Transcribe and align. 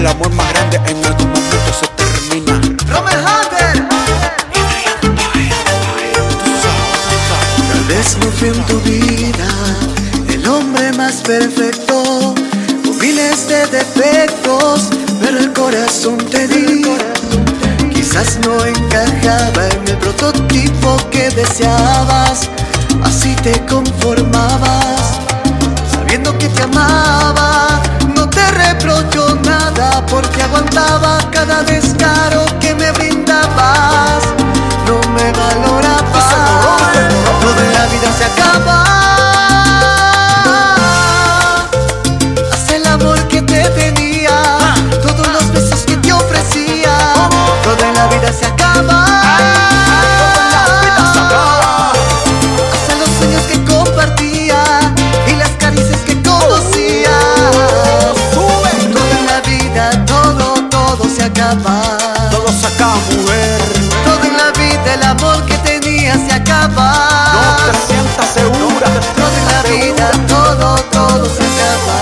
El 0.00 0.06
amor 0.06 0.32
más 0.32 0.50
grande 0.54 0.80
en 0.86 1.04
algún 1.04 1.28
momento 1.28 1.72
se 1.78 1.86
termina. 1.88 2.58
Romeo 2.88 3.18
Hunter. 3.20 3.86
Tal 7.68 7.84
vez 7.86 8.16
no 8.16 8.30
fui 8.30 8.48
en 8.48 8.64
tu 8.64 8.80
vida 8.80 9.46
el 10.30 10.48
hombre 10.48 10.90
más 10.94 11.16
perfecto, 11.16 12.34
con 12.82 12.98
miles 12.98 13.46
de 13.46 13.66
defectos, 13.66 14.88
pero 15.20 15.38
el 15.38 15.52
corazón 15.52 16.16
te 16.30 16.48
di. 16.48 16.82
Quizás 17.92 18.38
no 18.42 18.64
encajaba 18.64 19.68
en 19.68 19.86
el 19.86 19.98
prototipo 19.98 20.96
que 21.10 21.28
deseabas, 21.28 22.48
así 23.04 23.34
te 23.42 23.52
conformabas, 23.66 25.20
sabiendo 25.92 26.38
que 26.38 26.48
te 26.48 26.62
amaba 26.62 27.49
porque 30.10 30.42
aguantaba 30.42 31.18
cada 31.30 31.62
descaro 31.62 32.44
que 32.58 32.74
me 32.74 32.90
brindaba. 32.92 34.09
Todo 61.50 62.46
se 62.60 62.66
acaba, 62.68 62.94
mujer. 62.94 63.60
Todo 64.04 64.22
en 64.22 64.36
la 64.36 64.52
vida 64.52 64.94
el 64.94 65.02
amor 65.02 65.44
que 65.46 65.58
tenía 65.58 66.14
se 66.14 66.32
acaba. 66.32 66.92
No 67.34 67.72
te 67.72 67.78
sientas 67.88 68.28
segura. 68.32 68.86
Todo 69.16 69.34
en 69.36 69.46
la 69.46 69.62
vida, 69.62 70.10
todo, 70.28 70.76
todo 70.92 71.26
se 71.26 71.42
acaba. 71.42 71.98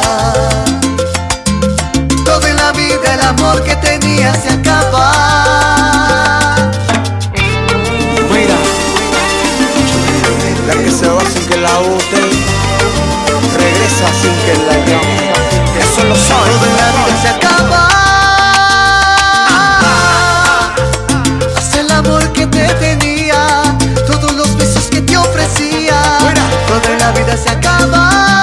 Todo 2.26 2.46
en 2.46 2.56
la 2.56 2.72
vida 2.72 3.14
el 3.14 3.22
amor 3.22 3.64
que 3.64 3.74
tenía 3.76 4.34
se 4.34 4.50
acaba. 4.50 5.14
Mira, 8.30 8.56
la 10.66 10.74
que 10.74 10.90
se 10.90 11.08
va 11.08 11.22
sin 11.22 11.46
que 11.48 11.56
la 11.56 11.78
bote, 11.78 12.20
regresa 13.56 14.08
sin 14.20 14.34
que 14.44 14.54
la 14.66 14.76
llame. 14.84 15.32
Eso 15.80 16.04
lo 16.04 16.14
sabe. 16.14 16.77
la 27.08 27.20
vida 27.20 27.36
se 27.36 27.48
acaba. 27.48 28.37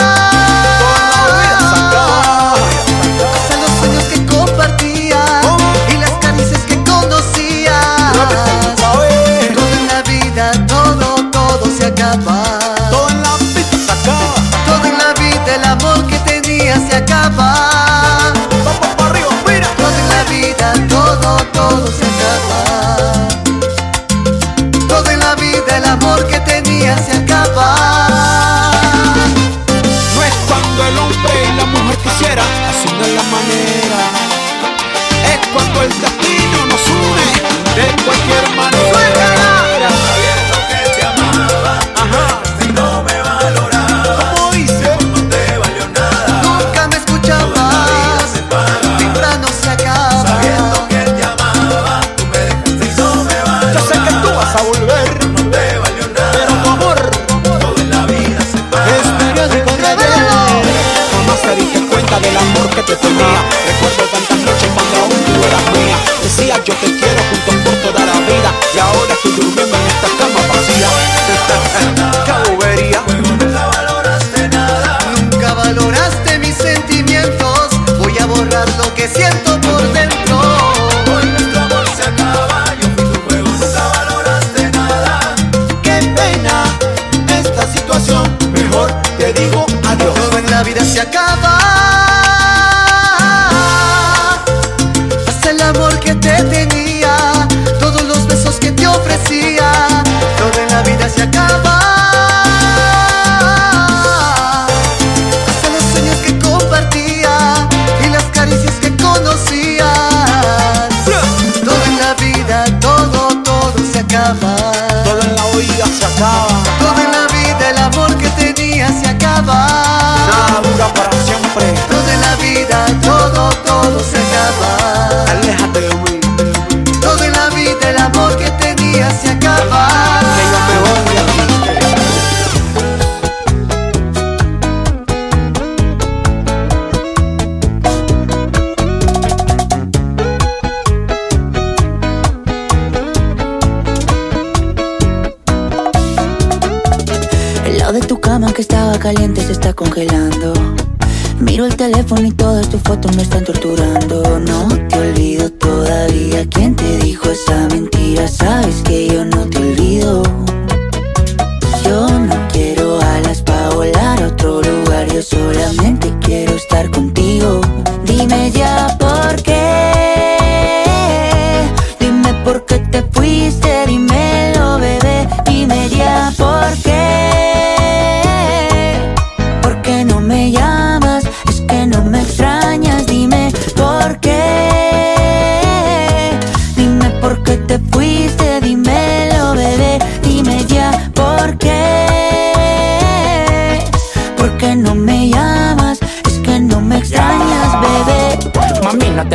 teléfono 151.92 152.26
y 152.26 152.32
todas 152.32 152.68
tus 152.68 152.82
fotos 152.82 153.16
me 153.16 153.22
están 153.22 153.44
torturando 153.44 153.85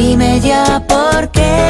Dime 0.00 0.40
ya 0.40 0.82
por 0.88 1.30
qué. 1.30 1.69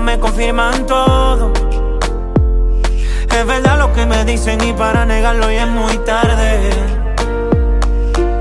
me 0.00 0.18
confirman 0.18 0.86
todo. 0.86 1.52
Es 3.30 3.46
verdad 3.46 3.78
lo 3.78 3.92
que 3.92 4.06
me 4.06 4.24
dicen 4.24 4.62
y 4.64 4.72
para 4.72 5.04
negarlo 5.04 5.50
ya 5.50 5.64
es 5.64 5.68
muy 5.68 5.98
tarde. 5.98 6.70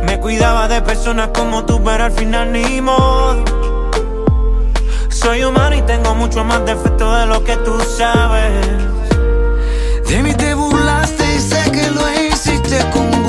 Me 0.06 0.20
cuidaba 0.20 0.68
de 0.68 0.82
personas 0.82 1.30
como 1.34 1.66
tú, 1.66 1.84
pero 1.84 2.06
al 2.06 2.12
final 2.12 2.52
ni 2.52 2.82
modo. 2.82 3.44
Soy 5.10 5.44
humano 5.44 5.76
y 5.76 5.82
tengo 5.82 6.16
mucho 6.16 6.44
más 6.44 6.66
defecto 6.66 7.14
de 7.14 7.26
lo 7.26 7.44
que 7.44 7.58
tú 7.58 7.80
sabes. 7.98 8.68
De 10.08 10.24
mí 10.24 10.34
te 10.34 10.54
burlaste 10.54 11.36
y 11.36 11.40
sé 11.40 11.72
que 11.72 11.90
lo 11.90 12.02
hiciste 12.28 12.78
conmigo. 12.92 13.21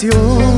Relación 0.00 0.57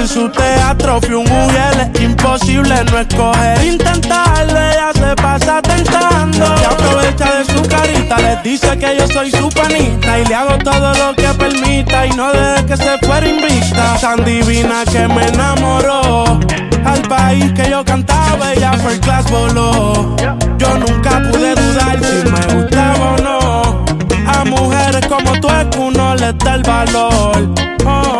En 0.00 0.08
su 0.08 0.30
teatro 0.30 0.98
fui 1.02 1.12
un 1.12 1.24
mujer, 1.24 1.92
imposible 2.00 2.74
no 2.90 3.00
escoger, 3.00 3.62
intentarlo, 3.66 4.58
ella 4.58 4.90
se 4.94 5.14
pasa 5.14 5.60
tentando. 5.60 6.46
Y 6.58 6.64
aprovecha 6.64 7.36
de 7.36 7.44
su 7.44 7.62
carita, 7.68 8.16
les 8.16 8.42
dice 8.42 8.78
que 8.78 8.96
yo 8.96 9.06
soy 9.08 9.30
su 9.30 9.50
panita 9.50 10.18
y 10.18 10.24
le 10.24 10.34
hago 10.34 10.56
todo 10.64 10.94
lo 10.94 11.14
que 11.14 11.28
permita 11.38 12.06
y 12.06 12.10
no 12.12 12.32
deje 12.32 12.64
que 12.64 12.76
se 12.78 12.98
fuera 13.02 13.28
invicta. 13.28 13.98
Tan 14.00 14.24
divina 14.24 14.84
que 14.90 15.06
me 15.06 15.28
enamoró. 15.28 16.40
Al 16.82 17.02
país 17.02 17.52
que 17.52 17.68
yo 17.68 17.84
cantaba, 17.84 18.54
ella 18.54 18.72
fue 18.82 18.98
class 19.00 19.30
voló. 19.30 20.16
Yo 20.56 20.78
nunca 20.78 21.20
pude 21.30 21.54
dudar 21.54 21.98
si 22.02 22.30
me 22.30 22.54
gustaba 22.54 23.12
o 23.12 23.16
no. 23.18 23.84
A 24.26 24.44
mujeres 24.46 25.06
como 25.08 25.38
tú 25.42 25.48
es 25.50 25.66
que 25.66 25.78
uno 25.78 26.14
les 26.14 26.38
da 26.38 26.54
el 26.54 26.62
valor. 26.62 27.54
Oh, 27.84 28.19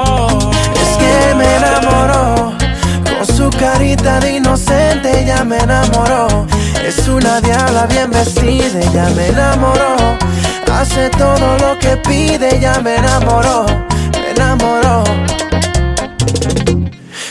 enamoró, 1.61 2.53
con 3.05 3.37
su 3.37 3.51
carita 3.51 4.20
de 4.20 4.37
inocente 4.37 5.25
ya 5.27 5.44
me 5.44 5.59
enamoró. 5.59 6.46
Es 6.85 7.07
una 7.09 7.40
diabla 7.40 7.87
bien 7.87 8.11
vestida, 8.11 8.81
ya 8.92 9.09
me 9.11 9.29
enamoró. 9.29 9.96
Hace 10.73 11.11
todo 11.11 11.59
lo 11.59 11.79
que 11.79 11.96
pide, 11.99 12.59
ya 12.61 12.81
me 12.81 12.96
enamoró, 12.96 13.66
me 14.12 14.31
enamoró. 14.31 15.05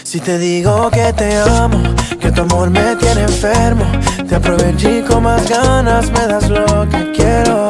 Si 0.03 0.19
te 0.19 0.37
digo 0.37 0.89
que 0.91 1.13
te 1.13 1.37
amo, 1.37 1.81
que 2.19 2.31
tu 2.31 2.41
amor 2.41 2.69
me 2.69 2.95
tiene 2.95 3.21
enfermo, 3.21 3.85
te 4.27 4.35
aproveché 4.35 5.03
con 5.03 5.23
más 5.23 5.47
ganas, 5.49 6.09
me 6.11 6.27
das 6.27 6.49
lo 6.49 6.87
que 6.89 7.11
quiero. 7.11 7.69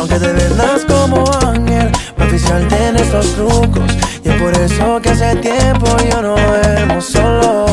Aunque 0.00 0.18
te 0.18 0.32
vendas 0.32 0.86
como 0.88 1.30
ángel, 1.46 1.92
oficial 2.18 2.66
tiene 2.68 3.02
estos 3.02 3.34
trucos. 3.34 3.84
Y 4.24 4.30
es 4.30 4.34
por 4.40 4.56
eso 4.56 4.98
que 5.02 5.10
hace 5.10 5.36
tiempo 5.36 5.94
yo 6.10 6.22
no 6.22 6.36
duermo 6.36 7.02
solo. 7.02 7.66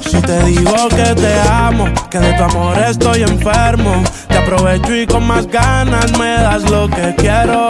Si 0.00 0.18
te 0.22 0.44
digo 0.44 0.88
que 0.88 1.14
te 1.14 1.38
amo, 1.46 1.84
que 2.08 2.20
de 2.20 2.32
tu 2.32 2.42
amor 2.44 2.78
estoy 2.78 3.22
enfermo, 3.22 4.02
te 4.28 4.38
aprovecho 4.38 4.94
y 4.96 5.06
con 5.06 5.26
más 5.26 5.46
ganas 5.46 6.10
me 6.18 6.40
das 6.40 6.62
lo 6.70 6.88
que 6.88 7.14
quiero. 7.18 7.68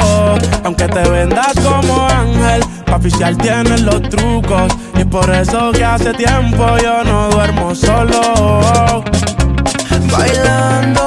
Aunque 0.62 0.86
te 0.86 1.02
vendas 1.10 1.54
como 1.54 2.06
ángel, 2.06 2.62
pa' 2.86 2.96
oficial 2.98 3.36
tienes 3.36 3.80
los 3.80 4.00
trucos. 4.02 4.72
Y 4.94 5.00
es 5.00 5.06
por 5.06 5.28
eso 5.28 5.72
que 5.72 5.84
hace 5.84 6.14
tiempo 6.14 6.64
yo 6.80 7.02
no 7.02 7.30
duermo 7.30 7.74
solo. 7.74 9.02
Bailando 10.12 10.97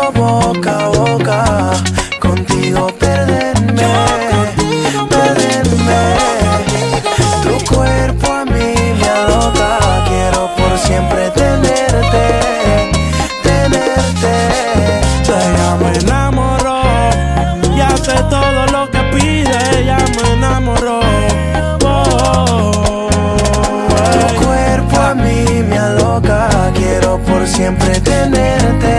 siempre 27.72 28.02
tenerte, 28.02 28.91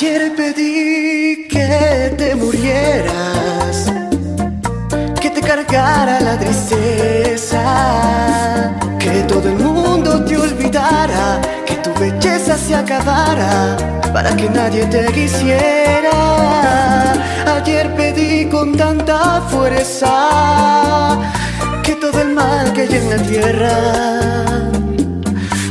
Ayer 0.00 0.32
pedí 0.36 1.48
que 1.48 2.14
te 2.16 2.36
murieras, 2.36 3.92
que 5.20 5.28
te 5.28 5.40
cargara 5.40 6.20
la 6.20 6.38
tristeza, 6.38 7.60
que 9.00 9.24
todo 9.26 9.48
el 9.48 9.56
mundo 9.56 10.24
te 10.24 10.36
olvidara, 10.36 11.40
que 11.66 11.74
tu 11.82 11.92
belleza 11.98 12.56
se 12.56 12.76
acabara, 12.76 13.76
para 14.12 14.36
que 14.36 14.48
nadie 14.48 14.86
te 14.86 15.04
quisiera. 15.06 16.12
Ayer 17.56 17.92
pedí 17.96 18.48
con 18.48 18.76
tanta 18.76 19.40
fuerza 19.50 21.18
que 21.82 21.96
todo 21.96 22.20
el 22.20 22.34
mal 22.34 22.72
que 22.72 22.82
hay 22.82 22.94
en 22.94 23.10
la 23.10 23.16
tierra 23.16 23.76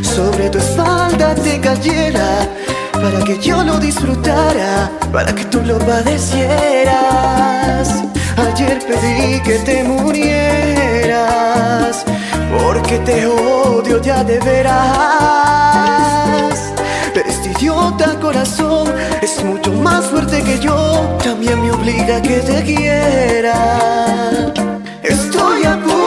sobre 0.01 0.49
tu 0.49 0.57
espalda 0.57 1.33
te 1.33 1.61
cayera 1.61 2.45
para 3.09 3.23
que 3.23 3.39
yo 3.39 3.63
lo 3.63 3.79
disfrutara, 3.79 4.91
para 5.13 5.33
que 5.33 5.45
tú 5.45 5.61
lo 5.61 5.77
padecieras. 5.79 6.43
Ayer 8.35 8.79
pedí 8.85 9.39
que 9.47 9.59
te 9.59 9.85
murieras, 9.85 11.23
porque 12.51 12.99
te 12.99 13.25
odio 13.25 14.01
ya 14.01 14.25
de 14.25 14.39
veras. 14.39 14.73
Pero 17.13 17.29
este 17.29 17.51
idiota 17.51 18.19
corazón 18.19 18.93
es 19.21 19.41
mucho 19.43 19.71
más 19.71 20.07
fuerte 20.07 20.43
que 20.43 20.59
yo, 20.59 21.17
también 21.23 21.61
me 21.61 21.71
obliga 21.71 22.17
a 22.17 22.21
que 22.21 22.39
te 22.39 22.61
quiera. 22.63 23.55
Estoy 25.01 25.63
a 25.63 25.77
punto 25.79 26.06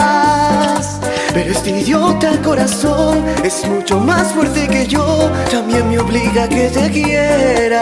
Pero 1.33 1.51
este 1.51 1.69
idiota 1.69 2.41
corazón 2.41 3.23
es 3.43 3.65
mucho 3.67 3.99
más 3.99 4.33
fuerte 4.33 4.67
que 4.67 4.85
yo, 4.85 5.31
también 5.49 5.87
me 5.89 5.97
obliga 5.99 6.43
a 6.43 6.49
que 6.49 6.69
te 6.69 6.91
quiera. 6.91 7.81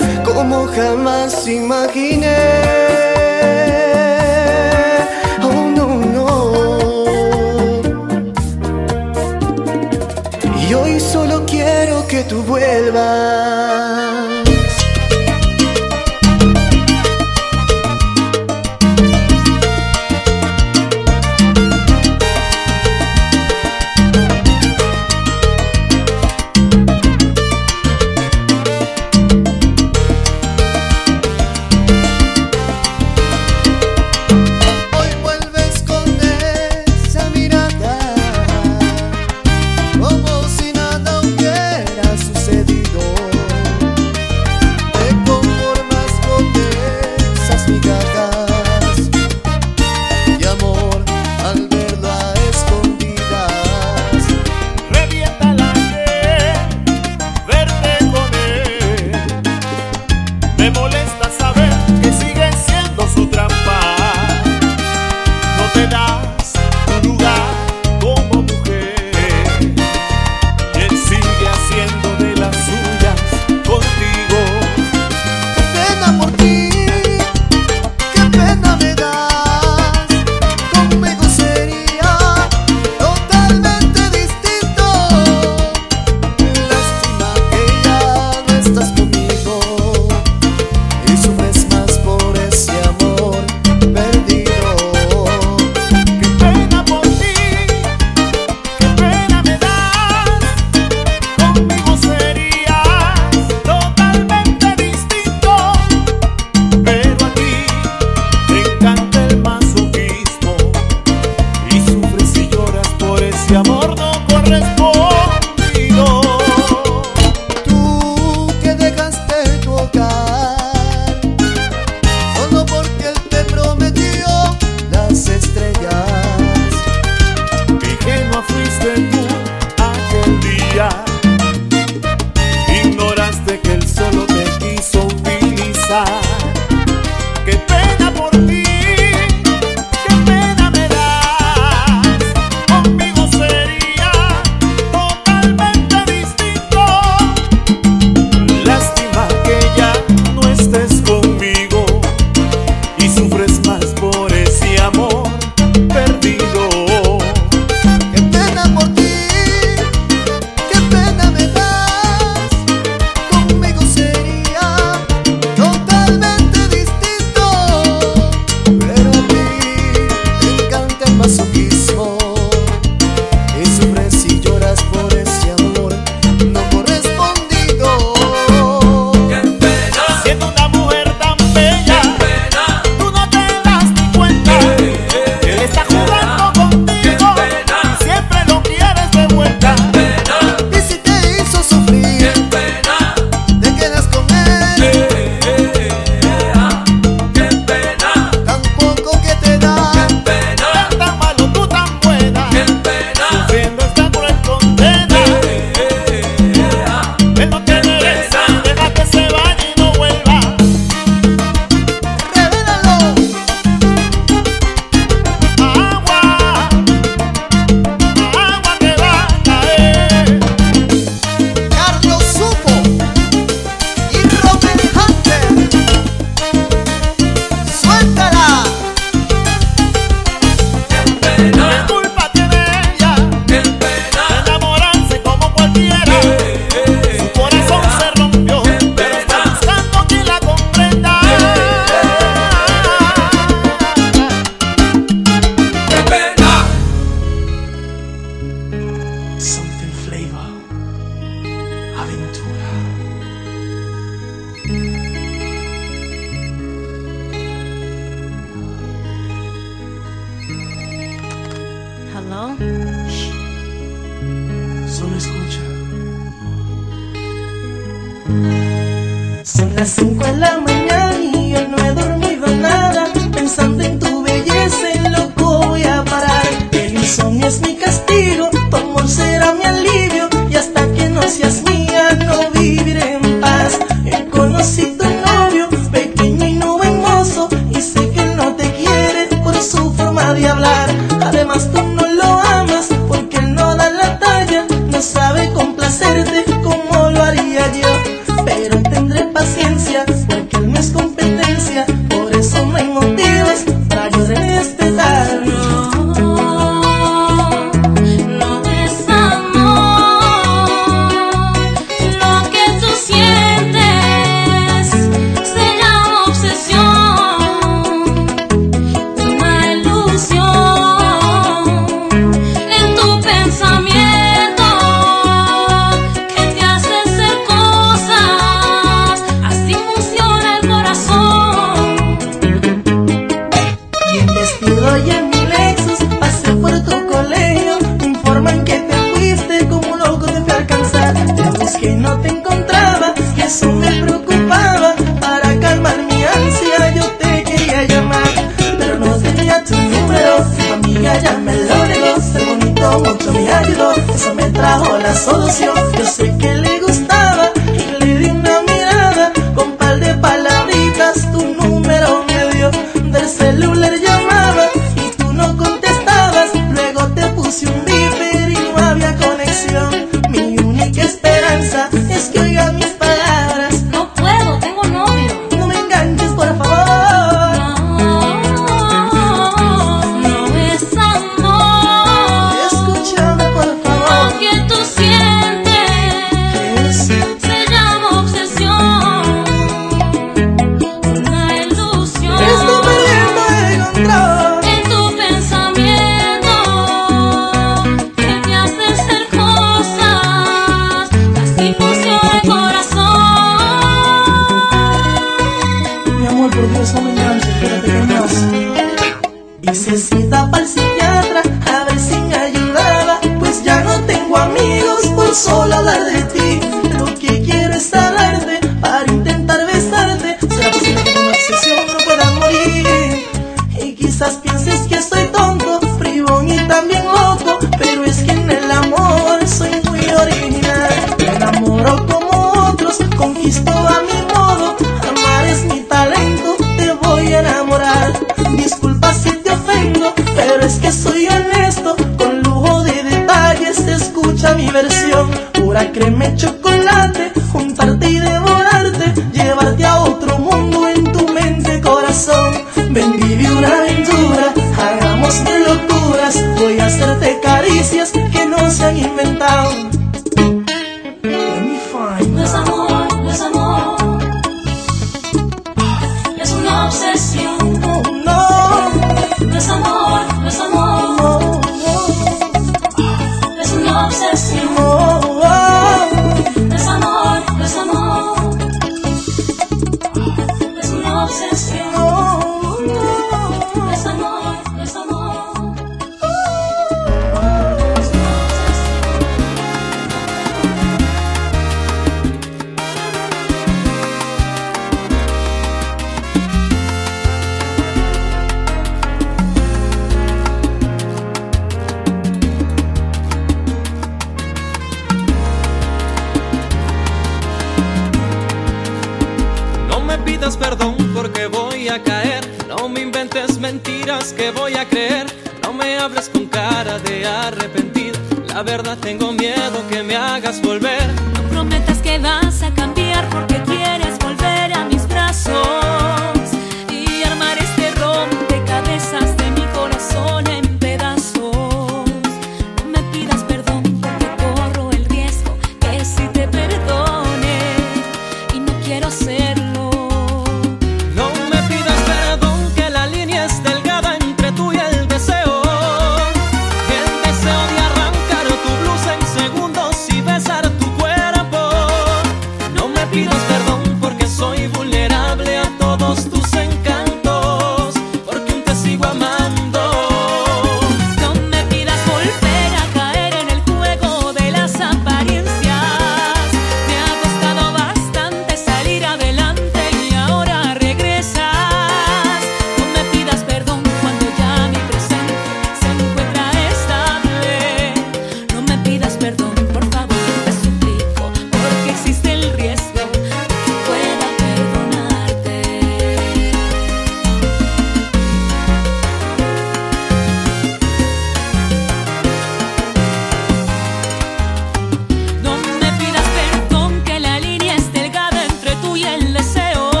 como 0.41 0.65
jamás 0.65 1.47
imaginé. 1.47 2.35
Oh 5.43 5.63
no, 5.77 5.87
no. 6.15 6.27
Y 10.67 10.73
hoy 10.73 10.99
solo 10.99 11.45
quiero 11.45 12.07
que 12.07 12.23
tú 12.23 12.41
vuelvas. 12.41 13.60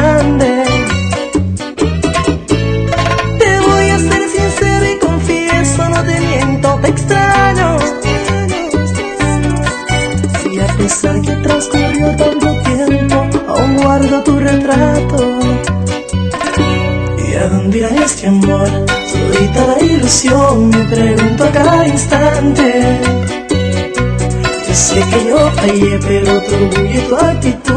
Te 0.00 0.06
voy 3.60 3.90
a 3.90 3.98
ser 3.98 4.24
sincero 4.30 4.86
y 4.90 4.98
confieso, 4.98 5.86
no 5.90 6.02
te 6.02 6.18
miento, 6.20 6.78
te 6.80 6.88
extraño. 6.88 7.76
Si 10.42 10.58
a 10.58 10.66
pesar 10.78 11.20
que 11.20 11.32
transcurrió 11.32 12.16
tanto 12.16 12.62
tiempo, 12.62 13.28
aún 13.48 13.76
guardo 13.76 14.22
tu 14.22 14.40
retrato. 14.40 15.38
¿Y 17.18 17.34
a 17.34 17.48
dónde 17.50 17.78
irá 17.78 17.90
este 18.02 18.28
amor? 18.28 18.70
Solita 19.06 19.66
la 19.66 19.80
ilusión, 19.84 20.70
me 20.70 20.82
pregunto 20.86 21.44
a 21.44 21.50
cada 21.50 21.86
instante. 21.86 23.00
Yo 24.66 24.74
sé 24.74 25.04
que 25.10 25.26
yo 25.28 25.50
fallé, 25.56 25.98
pero 26.08 26.40
tu 26.40 26.54
orgullo 26.54 26.90
y 26.90 27.00
tu 27.06 27.16
actitud 27.16 27.69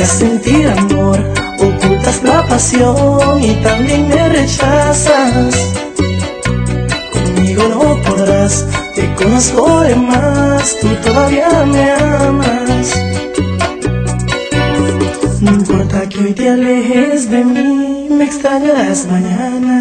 me 0.00 0.04
hace 0.04 0.18
sentir 0.18 0.66
amor, 0.66 1.18
ocultas 1.58 2.22
la 2.22 2.46
pasión 2.46 3.44
y 3.44 3.52
también 3.62 4.08
me 4.08 4.30
rechazas. 4.30 5.54
Conmigo 7.12 7.64
no 7.68 8.02
podrás, 8.02 8.64
te 8.94 9.14
conozco 9.14 9.80
de 9.80 9.96
más, 9.96 10.74
tú 10.80 10.88
todavía 11.04 11.66
me 11.66 11.90
amas. 11.90 12.98
No 15.42 15.50
importa 15.50 16.08
que 16.08 16.18
hoy 16.20 16.32
te 16.32 16.48
alejes 16.48 17.30
de 17.30 17.44
mí, 17.44 18.08
me 18.10 18.24
extrañarás 18.24 19.06
mañana. 19.06 19.79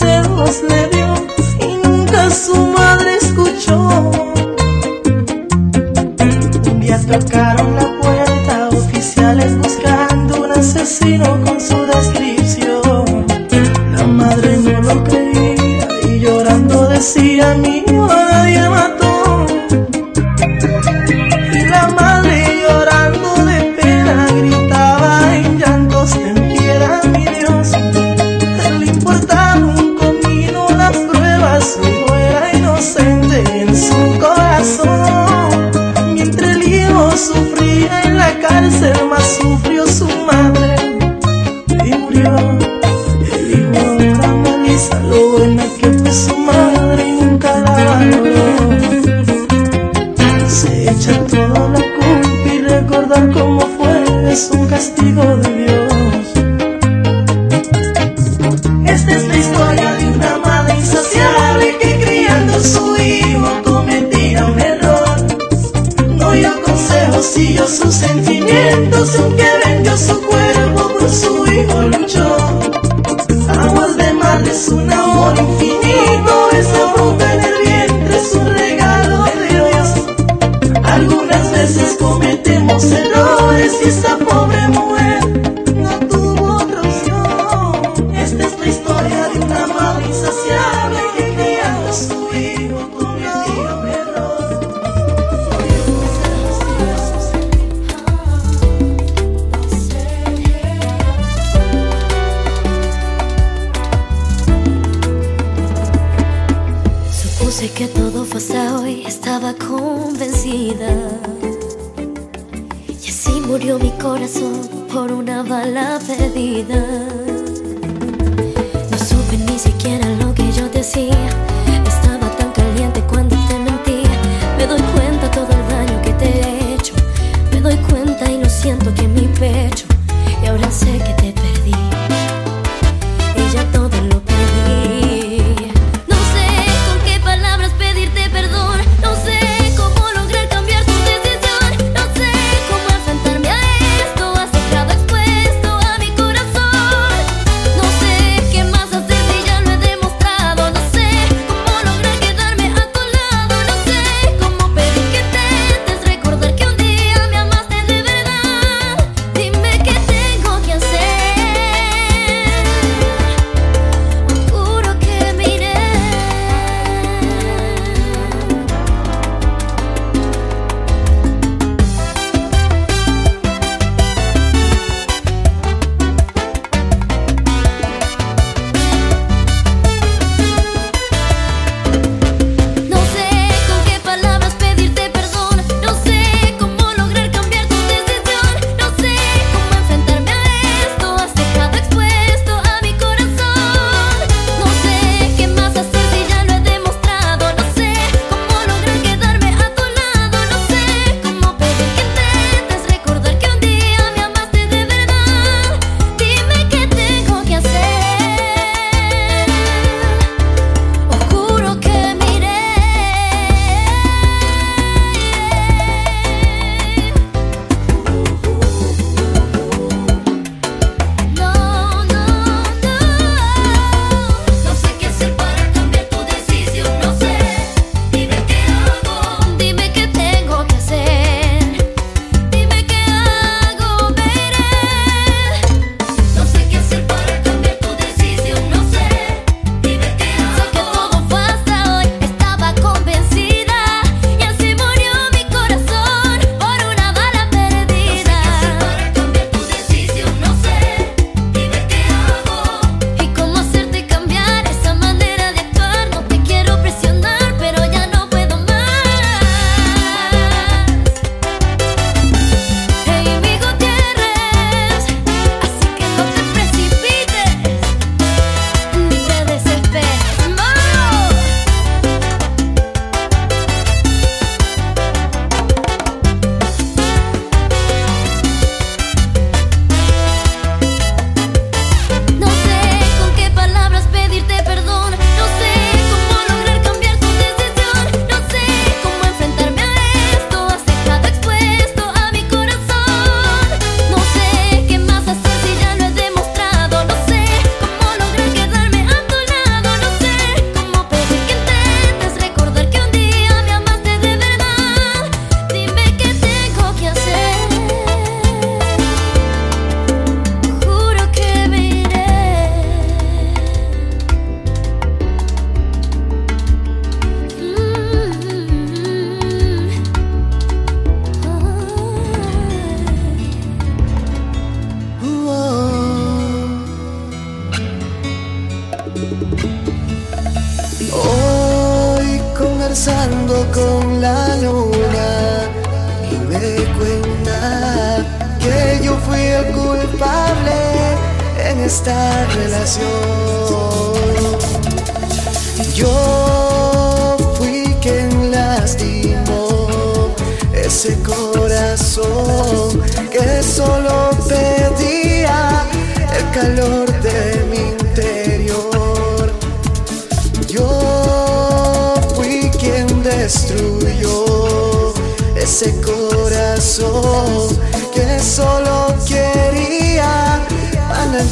consejos 0.00 0.62
le 0.62 0.88
dio 0.88 1.14
y 1.60 1.86
nunca 1.86 2.30
su 2.30 2.54
madre 2.56 3.16
escuchó. 3.16 4.10
Le 6.80 6.94
atracaron 6.94 7.76
la 7.76 8.00
puerta 8.00 8.68
oficiales 8.70 9.56
buscando 9.58 10.42
un 10.44 10.52
asesino 10.52 11.40
con 11.44 11.60
su 11.60 11.76
descripción. 11.76 12.59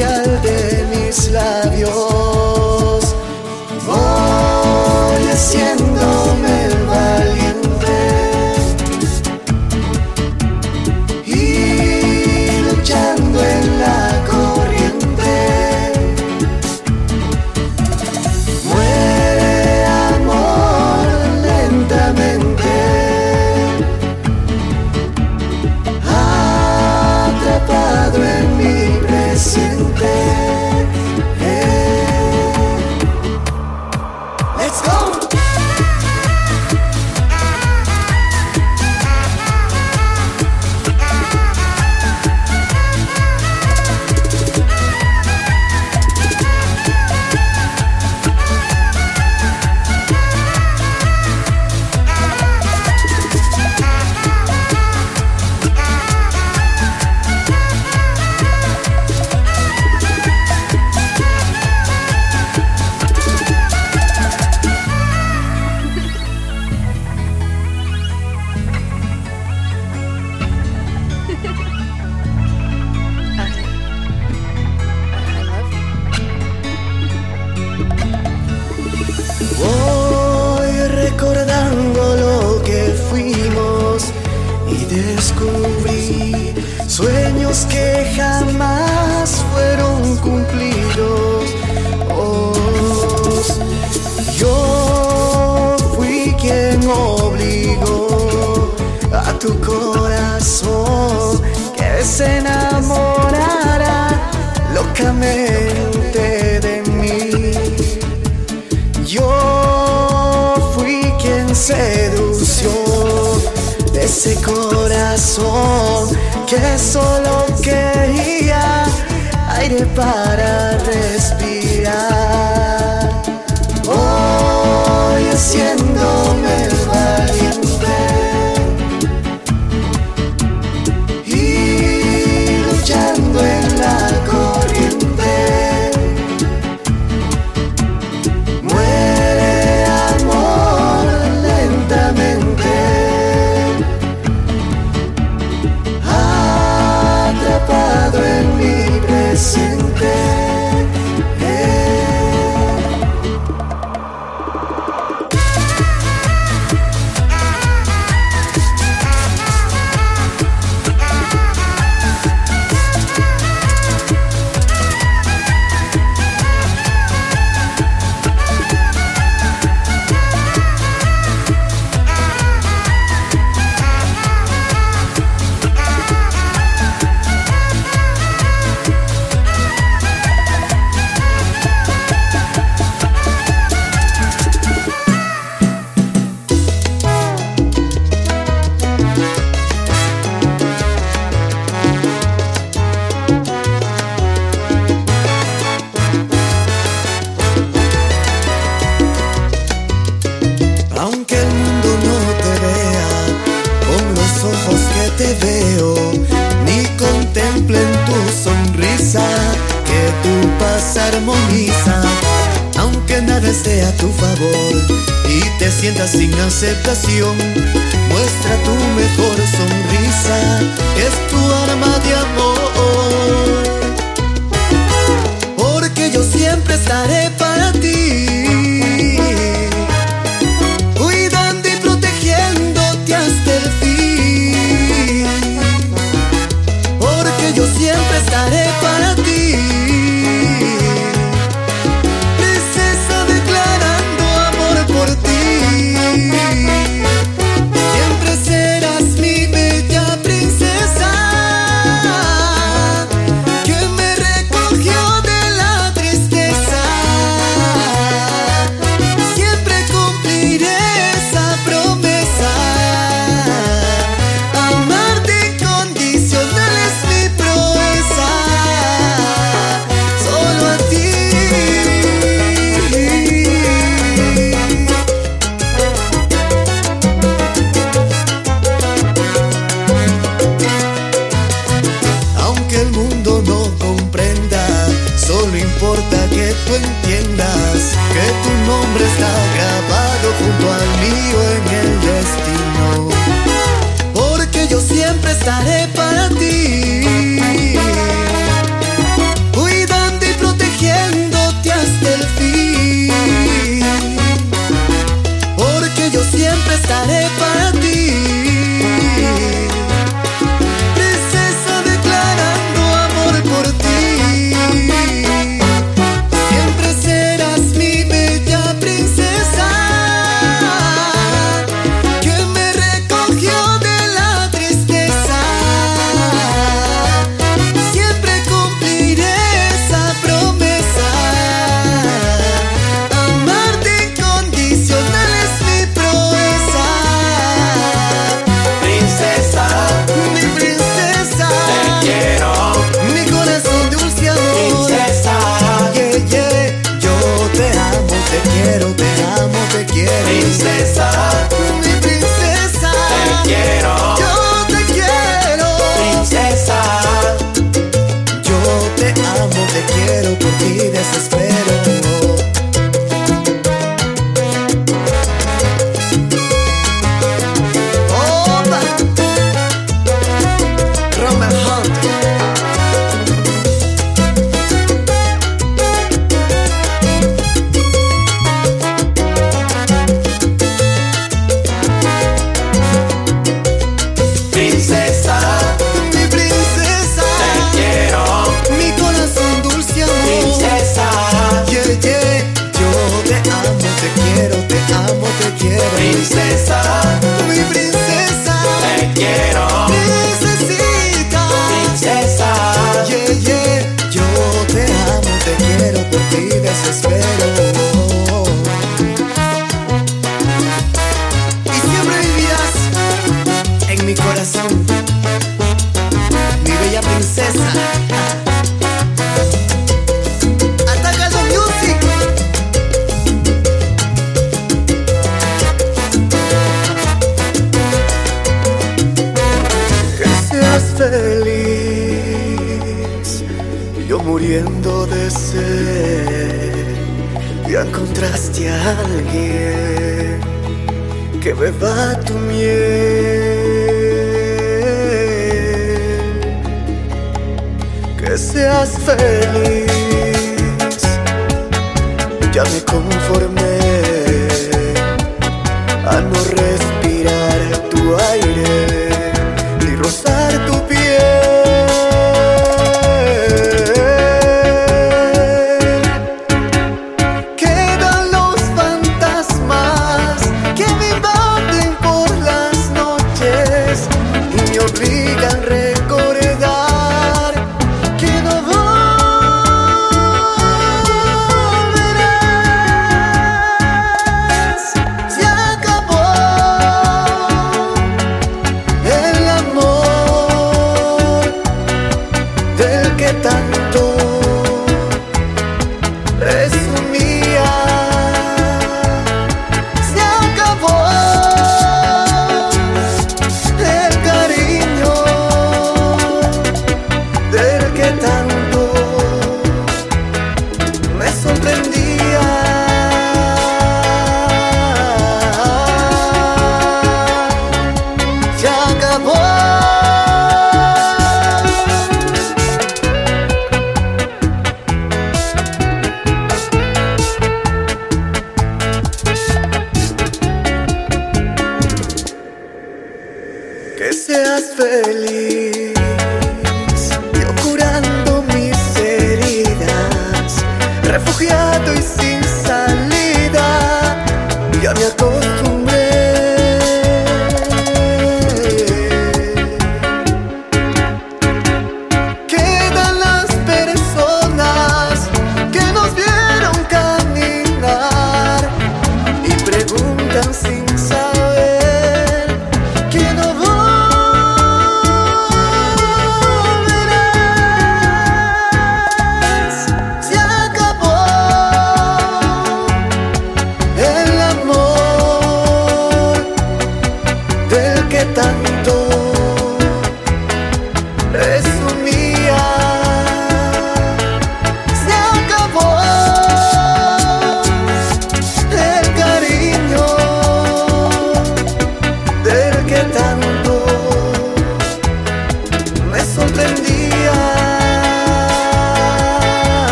Manantial 0.00 0.42
de 0.42 0.86
mis 0.90 1.30
labios. 1.30 2.39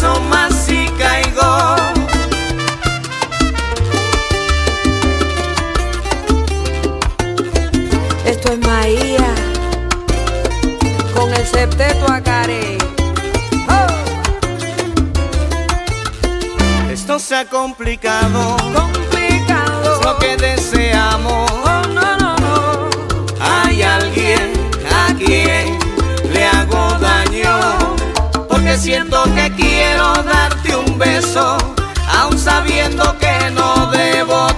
pienso 0.00 0.20
más 0.22 0.54
si 0.54 0.86
caigo. 0.98 1.76
Esto 8.24 8.52
es 8.52 8.58
Maía 8.66 9.34
con 11.14 11.32
el 11.32 11.46
septeto 11.46 12.10
Acaré. 12.10 12.78
Oh. 13.68 13.86
Esto 16.90 17.18
se 17.18 17.36
ha 17.36 17.44
complicado, 17.44 18.56
complicado, 18.74 19.98
es 19.98 20.04
lo 20.04 20.18
que 20.18 20.36
deseamos. 20.36 21.79
siento 28.80 29.22
que 29.34 29.52
quiero 29.56 30.22
darte 30.22 30.74
un 30.74 30.98
beso, 30.98 31.58
aun 32.18 32.38
sabiendo 32.38 33.14
que 33.18 33.50
no 33.50 33.90
debo 33.90 34.49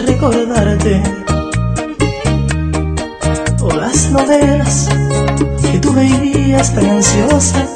recordarte. 0.00 1.02
O 3.60 3.70
las 3.70 4.10
novelas 4.10 4.88
que 5.70 5.78
tú 5.78 5.92
veías 5.92 6.74
tan 6.74 6.90
ansiosa 6.90 7.68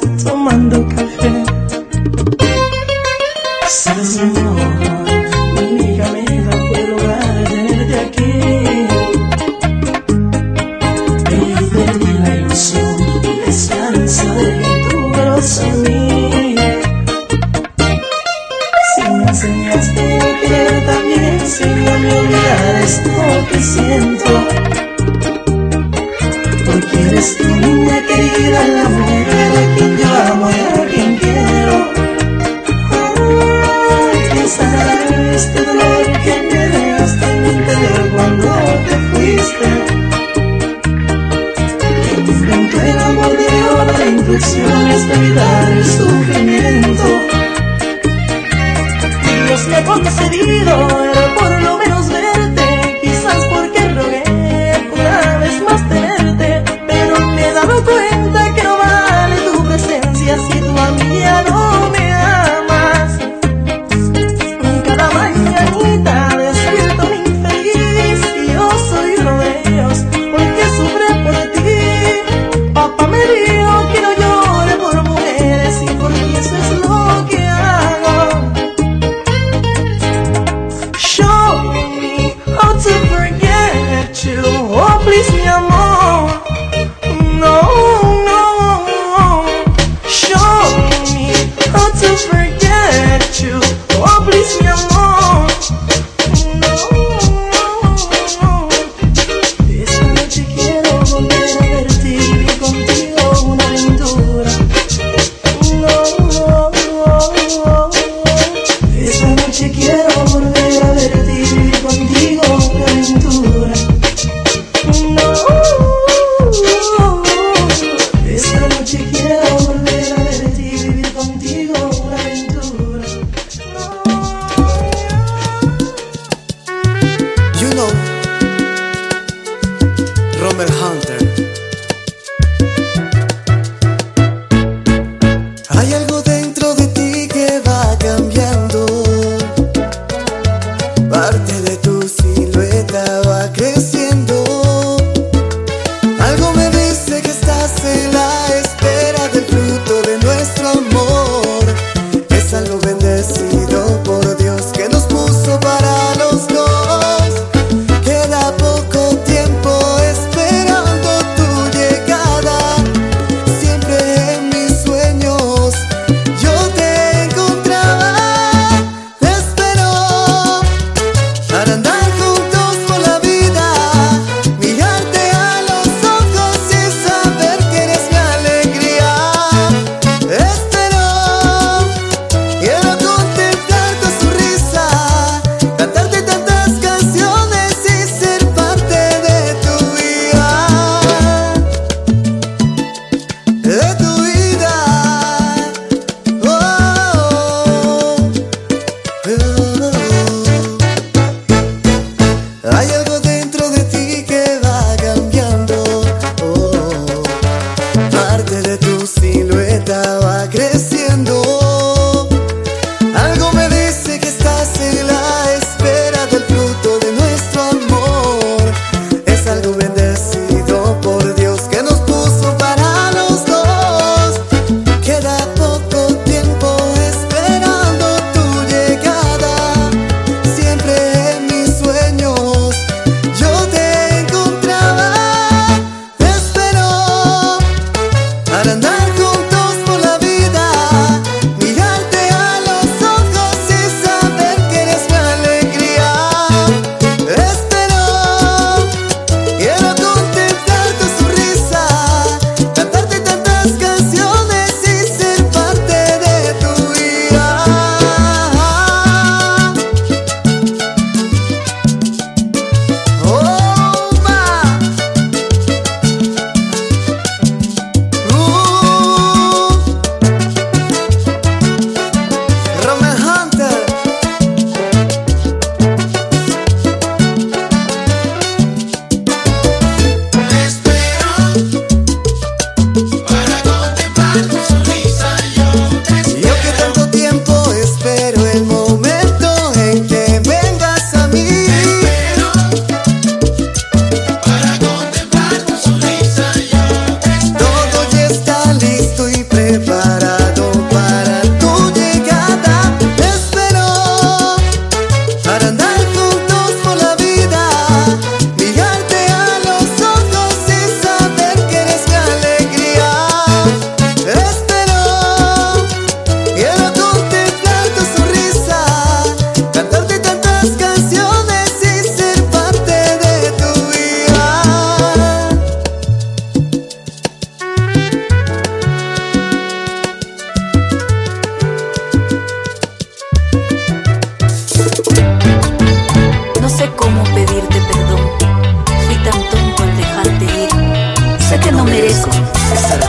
Listen. 342.77 343.06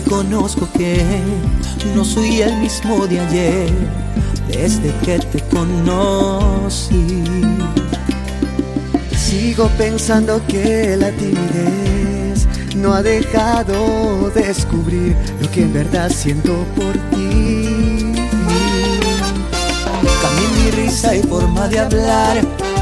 Reconozco 0.00 0.68
que 0.76 1.02
no 1.96 2.04
soy 2.04 2.42
el 2.42 2.56
mismo 2.58 3.06
de 3.08 3.18
ayer, 3.18 3.70
desde 4.46 4.92
que 5.04 5.18
te 5.18 5.40
conocí. 5.48 7.22
Sigo 9.16 9.68
pensando 9.76 10.40
que 10.46 10.96
la 10.96 11.10
timidez 11.12 12.46
no 12.76 12.92
ha 12.94 13.02
dejado 13.02 14.30
descubrir 14.34 15.16
lo 15.40 15.50
que 15.50 15.62
en 15.62 15.72
verdad 15.72 16.10
siento 16.10 16.52
por 16.76 16.92
ti. 17.10 18.14
Cambié 20.22 20.48
mi 20.56 20.70
risa 20.82 21.16
y 21.16 21.22
forma 21.22 21.66
de 21.66 21.80
hablar 21.80 22.36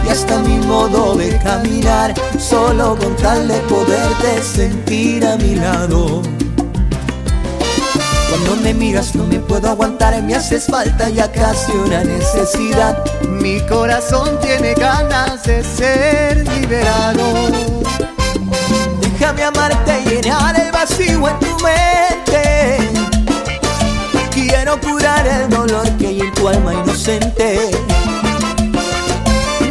y 0.05 0.09
hasta 0.11 0.39
mi 0.41 0.59
modo 0.67 1.15
de 1.15 1.39
caminar, 1.39 2.13
solo 2.39 2.97
con 2.99 3.17
tal 3.17 3.49
de 3.49 3.59
poderte 3.61 4.43
sentir 4.43 5.25
a 5.25 5.37
mi 5.39 5.55
lado. 5.55 6.36
Cuando 8.37 8.63
me 8.63 8.75
miras 8.75 9.15
no 9.15 9.25
me 9.25 9.39
puedo 9.39 9.71
aguantar, 9.71 10.23
me 10.23 10.35
haces 10.35 10.67
falta 10.67 11.09
ya 11.09 11.33
casi 11.33 11.73
una 11.73 12.05
necesidad. 12.05 13.03
Mi 13.23 13.61
corazón 13.63 14.39
tiene 14.41 14.75
ganas 14.75 15.43
de 15.45 15.65
ser 15.65 16.47
liberado. 16.47 17.25
Déjame 19.01 19.43
amarte 19.43 20.03
y 20.05 20.09
llenar 20.11 20.61
el 20.61 20.71
vacío 20.71 21.29
en 21.29 21.39
tu 21.39 21.47
mente. 21.65 22.79
Quiero 24.31 24.79
curar 24.81 25.27
el 25.27 25.49
dolor 25.49 25.89
que 25.97 26.09
hay 26.09 26.21
en 26.21 26.35
tu 26.35 26.47
alma 26.47 26.75
inocente. 26.75 27.71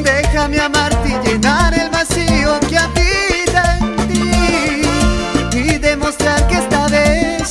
Déjame 0.03 0.59
amarte 0.59 1.09
y 1.09 1.27
llenar 1.27 1.71
el 1.77 1.91
vacío 1.91 2.59
que 2.67 2.77
habita 2.79 3.77
en 3.77 4.07
ti 4.07 5.59
y 5.59 5.77
demostrar 5.77 6.47
que 6.47 6.54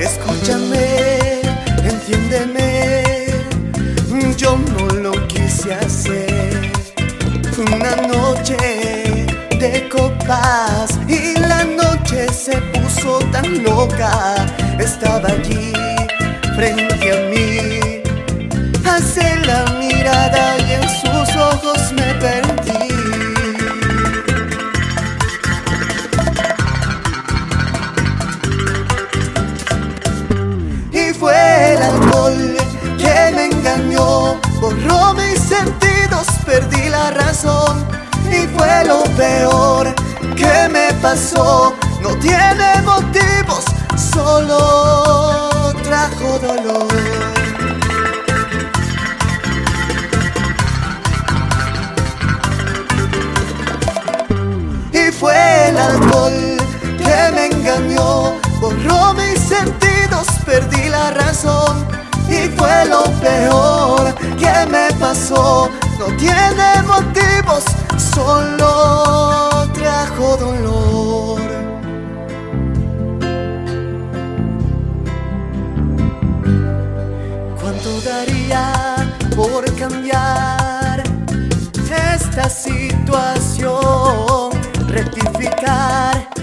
Escúchame, 0.00 1.42
entiéndeme, 1.84 3.26
yo 4.38 4.56
no 4.56 4.86
lo 4.94 5.12
quise 5.28 5.74
hacer. 5.74 6.72
Fue 7.52 7.64
una 7.66 7.94
noche 8.08 8.56
de 9.58 9.88
copas 9.90 10.98
y 11.06 11.38
la 11.38 11.64
noche 11.64 12.32
se 12.32 12.56
puso 12.72 13.18
tan 13.30 13.62
loca. 13.62 14.36
Estaba 14.78 15.28
allí 15.28 15.74
frente 16.56 17.12
a 17.12 17.16
mí, 17.28 18.02
hace 18.88 19.36
la 19.44 19.66
mirada 19.78 20.56
y 20.66 20.72
en 20.72 20.88
sus 20.88 21.36
ojos 21.36 21.92
me 21.92 22.14
perdí. 22.14 22.59
Borró 34.70 35.14
mis 35.14 35.38
sentidos, 35.40 36.26
perdí 36.46 36.88
la 36.88 37.10
razón 37.10 37.86
y 38.30 38.46
fue 38.56 38.84
lo 38.84 39.02
peor 39.16 39.94
que 40.36 40.68
me 40.70 40.92
pasó. 41.02 41.74
No 42.02 42.10
tiene 42.16 42.82
motivos, 42.82 43.64
solo 44.12 45.72
trajo 45.82 46.38
dolor. 46.38 46.88
y 54.92 55.12
fue 55.12 55.68
el 55.68 55.76
alcohol 55.76 56.56
que 56.98 57.32
me 57.32 57.46
engañó, 57.46 58.34
borró 58.60 59.14
mis 59.14 59.38
sentidos, 59.38 60.26
perdí 60.44 60.88
la 60.88 61.10
razón 61.12 61.99
y 62.30 62.48
fue 62.56 62.84
lo 62.86 63.02
peor 63.20 64.14
que 64.38 64.66
me 64.70 64.92
pasó. 64.98 65.68
No 65.98 66.06
tiene 66.16 66.82
motivos, 66.86 67.64
solo 68.14 69.68
trajo 69.74 70.36
dolor. 70.36 71.40
¿Cuánto 77.60 78.00
daría 78.02 78.72
por 79.36 79.64
cambiar 79.76 81.02
esta 82.14 82.48
situación? 82.48 83.70
Rectificar 84.88 86.39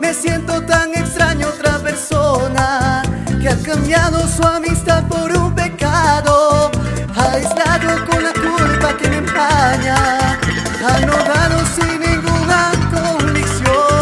Me 0.00 0.14
siento 0.14 0.62
tan 0.62 0.94
extraño 0.94 1.48
otra 1.48 1.76
persona 1.78 3.02
que 3.40 3.48
ha 3.48 3.56
cambiado 3.56 4.28
su 4.28 4.44
amistad 4.44 5.02
por 5.08 5.36
un 5.36 5.52
pecado, 5.56 6.70
aislado 7.16 8.06
con 8.06 8.22
la 8.22 8.32
culpa 8.32 8.96
que 8.96 9.08
me 9.08 9.16
empaña, 9.16 10.38
anodado 10.86 11.58
sin 11.74 11.98
ninguna 11.98 12.70
convicción. 12.94 13.98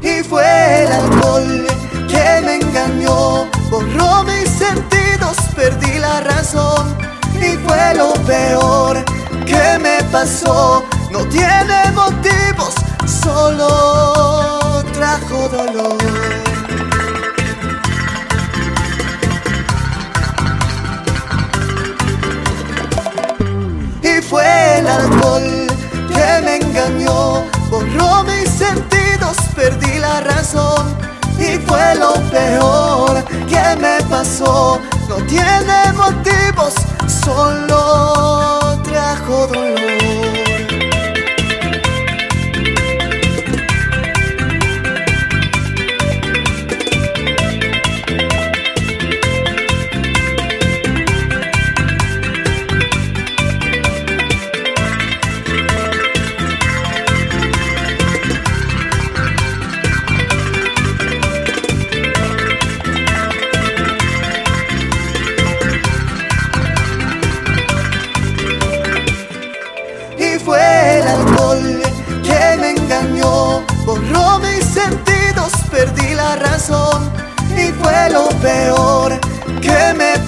Y 0.00 0.22
fue 0.22 0.84
el 0.84 0.92
alcohol 0.92 1.66
que 2.08 2.40
me 2.42 2.54
engañó, 2.54 3.50
borró 3.70 4.24
mis 4.24 4.48
sentidos, 4.48 5.36
perdí 5.54 5.98
la 5.98 6.22
razón. 6.22 6.96
Y 7.34 7.54
fue 7.66 7.94
lo 7.96 8.14
peor 8.24 9.04
que 9.44 9.78
me 9.78 10.02
pasó. 10.10 10.82
No 11.10 11.24
tiene 11.26 11.85
solo 13.36 14.82
trajo 14.94 15.48
dolor. 15.48 15.98
y 24.02 24.22
fue 24.22 24.78
el 24.78 24.86
alcohol 24.86 25.66
que 26.12 26.28
me 26.44 26.56
engañó, 26.56 27.44
borró 27.70 28.24
mis 28.24 28.48
sentidos, 28.48 29.36
perdí 29.54 29.98
la 29.98 30.20
razón 30.20 30.86
y 31.38 31.58
fue 31.66 31.94
lo 31.96 32.14
peor 32.30 33.22
que 33.50 33.66
me 33.82 33.96
pasó. 34.08 34.80
No 35.10 35.16
tiene 35.26 35.78
motivos, 35.92 36.72
solo 37.24 38.80
trajo 38.84 39.46
dolor. 39.48 40.45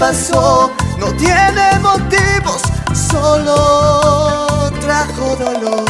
No 0.08 1.12
tiene 1.18 1.78
motivos, 1.80 2.62
solo 3.10 4.70
trajo 4.80 5.36
dolor. 5.36 5.84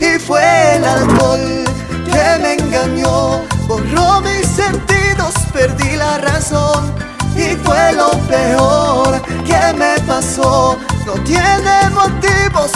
y 0.00 0.18
fue 0.18 0.42
el 0.74 0.84
alcohol 0.84 1.64
que 2.06 2.42
me 2.42 2.54
engañó, 2.54 3.42
borró 3.68 4.20
mis 4.22 4.44
sentidos, 4.48 5.34
perdí 5.52 5.94
la 5.94 6.18
razón 6.18 6.92
y 7.36 7.54
fue 7.64 7.92
lo 7.92 8.10
peor 8.26 9.22
que 9.46 9.72
me 9.78 10.00
pasó. 10.04 10.76
No 11.06 11.12
tiene 11.22 11.90
motivos, 11.90 12.72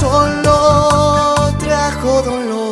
solo 0.00 1.52
trajo 1.58 2.22
dolor. 2.22 2.65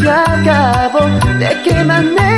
Se 0.00 0.10
acabó? 0.10 1.00
¿De 1.38 1.62
qué 1.62 1.84
manera 1.84 2.29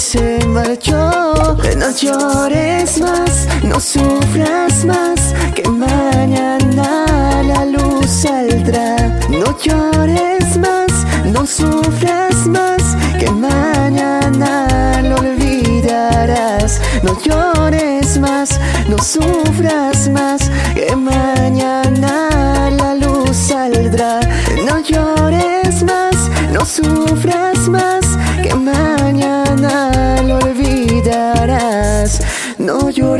se 0.00 0.38
marchó. 0.46 1.10
No 1.76 1.90
llores 1.94 2.98
más, 3.00 3.46
no 3.62 3.78
sufras 3.78 4.84
más, 4.84 5.34
que 5.54 5.68
mañana 5.68 7.42
la 7.42 7.66
luz 7.66 8.06
saldrá. 8.06 8.96
No 9.28 9.54
llores 9.58 10.56
más, 10.56 10.90
no 11.26 11.46
sufras 11.46 12.46
más, 12.46 12.82
que 13.18 13.30
mañana 13.30 15.02
lo 15.02 15.16
olvidarás. 15.16 16.80
No 17.02 17.18
llores 17.20 18.18
más, 18.18 18.58
no 18.88 18.98
sufras 18.98 20.08
más, 20.08 20.50
que 20.74 20.96
mañana 20.96 22.70
la 22.70 22.94
luz 22.94 23.36
saldrá. 23.36 24.20
No 24.66 24.78
llores 24.80 25.82
más, 25.82 26.16
no 26.52 26.64
sufras 26.64 27.68
más, 27.68 28.06
que 28.42 28.54
mañana 28.54 29.49
No 33.00 33.16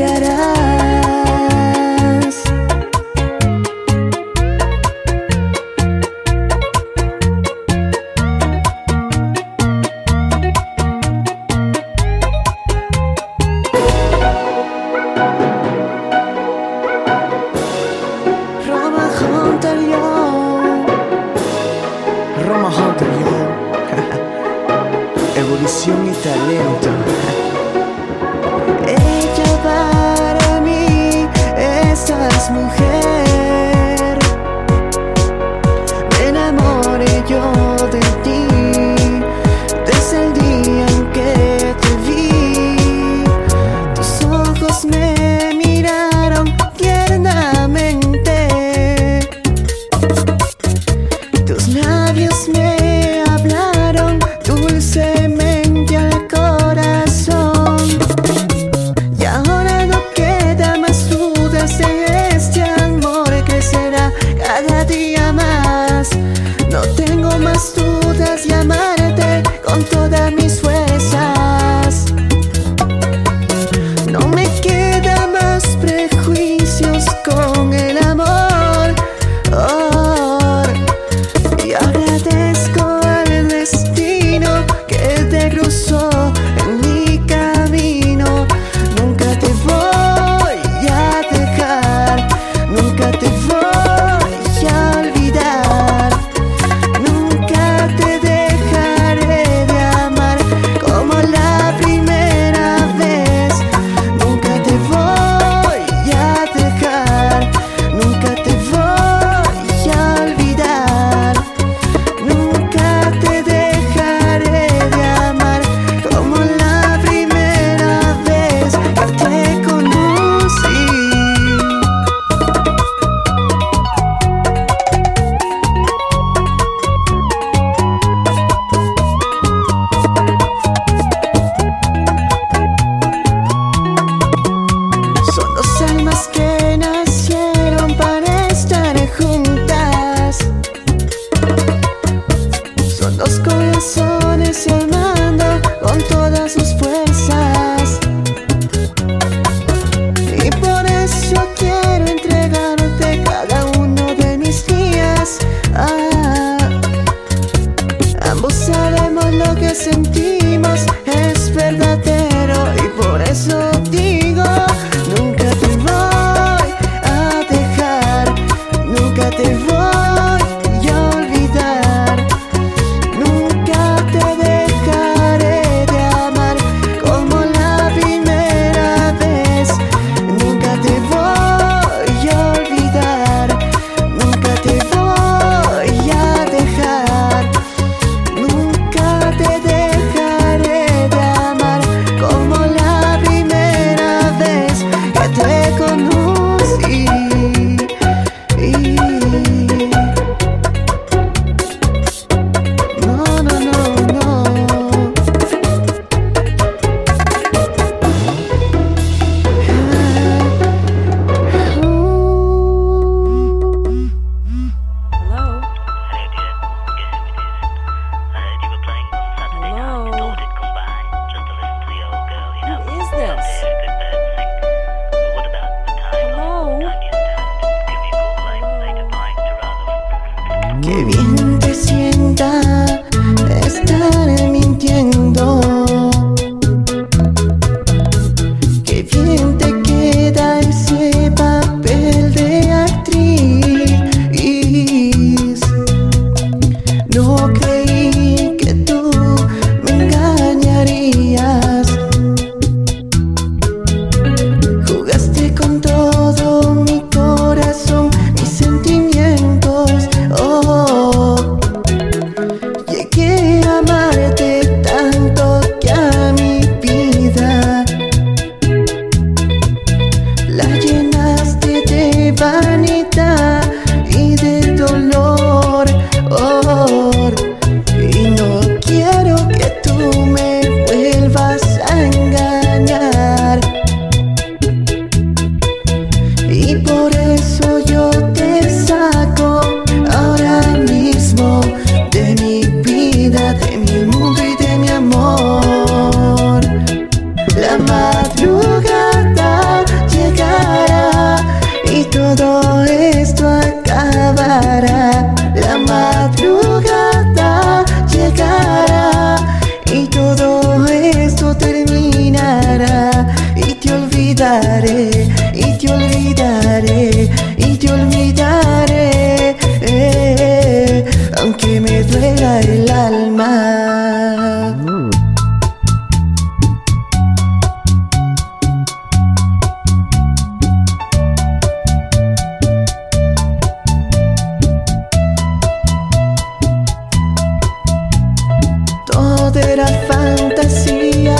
era 339.71 339.87
fantasía, 339.87 341.37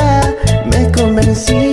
me 0.65 0.89
convencían 0.91 1.70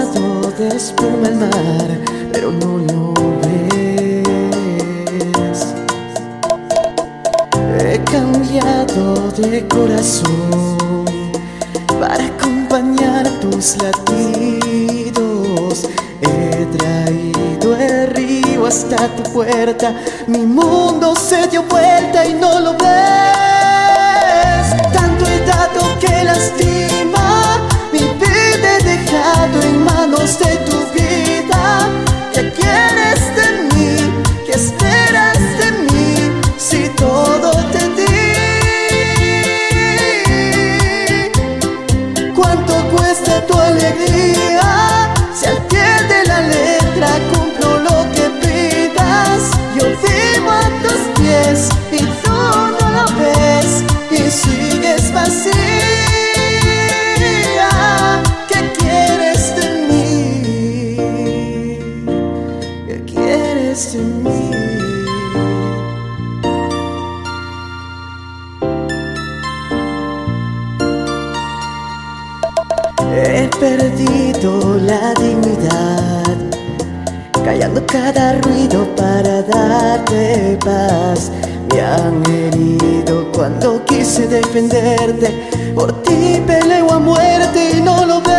lado 0.00 0.50
de 0.58 0.68
espuma 0.68 1.28
el 1.28 1.36
mar, 1.36 1.88
pero 2.32 2.50
no 2.52 2.78
lo 2.88 3.12
ves. 3.42 4.24
He 7.78 7.98
cambiado 8.04 9.30
de 9.32 9.66
corazón 9.68 11.04
para 12.00 12.24
acompañar 12.34 13.24
tus 13.40 13.76
latidos. 13.82 15.74
He 16.22 16.66
traído 16.78 17.76
el 17.76 18.06
río 18.08 18.66
hasta 18.66 19.08
tu 19.16 19.22
puerta, 19.34 19.94
mi 20.26 20.46
mundo 20.46 21.14
se 21.14 21.46
dio 21.48 21.62
vuelta 21.64 22.26
y 22.26 22.32
no 22.34 22.60
lo 22.60 22.72
ves. 22.72 24.66
Tanto 24.94 25.22
he 25.26 25.40
dado 25.46 25.80
que 26.00 26.24
lastima 26.24 27.19
de 30.20 30.56
tu 30.66 30.76
vida 30.92 31.88
que 32.34 32.52
quieres 32.52 33.19
la 74.86 75.14
dignidad, 75.14 76.36
callando 77.44 77.84
cada 77.86 78.34
ruido 78.40 78.86
para 78.96 79.42
darte 79.42 80.58
paz. 80.64 81.30
Me 81.72 81.80
han 81.80 82.22
herido 82.30 83.30
cuando 83.32 83.84
quise 83.84 84.26
defenderte, 84.26 85.48
por 85.74 86.02
ti 86.02 86.42
peleo 86.46 86.90
a 86.90 86.98
muerte 86.98 87.72
y 87.76 87.80
no 87.80 88.06
lo 88.06 88.20
veo. 88.20 88.29